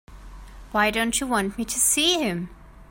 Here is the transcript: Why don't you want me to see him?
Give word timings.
Why 0.71 0.89
don't 0.89 1.19
you 1.19 1.27
want 1.27 1.59
me 1.59 1.65
to 1.65 1.77
see 1.79 2.19
him? 2.23 2.49